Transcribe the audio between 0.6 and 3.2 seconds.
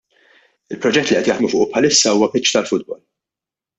Il-proġett li qed jaħdmu fuqu bħalissa huwa pitch tal-futbol.